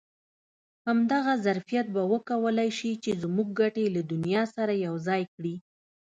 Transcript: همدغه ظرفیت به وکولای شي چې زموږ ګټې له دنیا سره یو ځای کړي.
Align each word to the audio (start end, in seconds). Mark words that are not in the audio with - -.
همدغه 0.87 1.33
ظرفیت 1.45 1.85
به 1.95 2.01
وکولای 2.13 2.69
شي 2.77 2.91
چې 3.03 3.11
زموږ 3.21 3.47
ګټې 3.59 3.85
له 3.95 4.01
دنیا 4.11 4.43
سره 4.55 4.73
یو 4.85 4.95
ځای 5.07 5.21
کړي. 5.33 5.55